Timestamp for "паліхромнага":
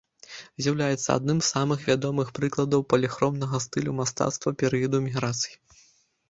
2.95-3.61